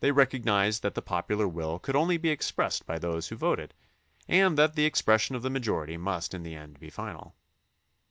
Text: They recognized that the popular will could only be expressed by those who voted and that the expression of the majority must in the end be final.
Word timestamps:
They 0.00 0.10
recognized 0.10 0.80
that 0.82 0.94
the 0.94 1.02
popular 1.02 1.46
will 1.46 1.78
could 1.78 1.94
only 1.94 2.16
be 2.16 2.30
expressed 2.30 2.86
by 2.86 2.98
those 2.98 3.28
who 3.28 3.36
voted 3.36 3.74
and 4.26 4.56
that 4.56 4.72
the 4.74 4.86
expression 4.86 5.36
of 5.36 5.42
the 5.42 5.50
majority 5.50 5.98
must 5.98 6.32
in 6.32 6.44
the 6.44 6.54
end 6.54 6.80
be 6.80 6.88
final. 6.88 7.34